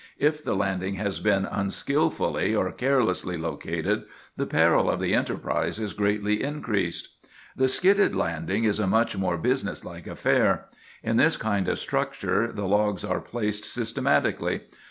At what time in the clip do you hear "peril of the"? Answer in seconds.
4.47-5.13